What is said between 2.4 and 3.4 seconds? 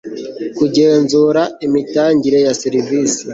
ya serivisi